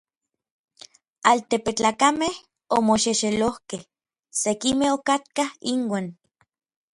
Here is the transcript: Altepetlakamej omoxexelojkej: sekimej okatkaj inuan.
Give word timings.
Altepetlakamej 1.31 2.31
omoxexelojkej: 2.77 3.81
sekimej 4.41 4.91
okatkaj 4.97 5.47
inuan. 5.73 6.05